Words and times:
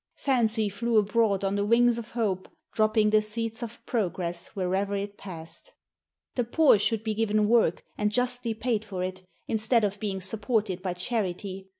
Fancy 0.15 0.67
flew 0.67 0.97
abroad 0.97 1.43
on 1.43 1.53
the 1.55 1.63
wings 1.63 1.99
of 1.99 2.09
hope, 2.09 2.47
dropping 2.73 3.11
the 3.11 3.21
seeds 3.21 3.61
of 3.61 3.85
progress 3.85 4.47
wherever 4.55 4.95
it 4.95 5.15
passed. 5.15 5.73
The 6.33 6.43
poor 6.43 6.79
should 6.79 7.03
be 7.03 7.13
given 7.13 7.47
work, 7.47 7.83
and 7.99 8.11
justly 8.11 8.55
paid 8.55 8.83
for 8.83 9.03
it, 9.03 9.21
instead 9.47 9.83
of 9.83 9.99
being 9.99 10.19
supported 10.19 10.81
by 10.81 10.93
charity. 10.95 11.67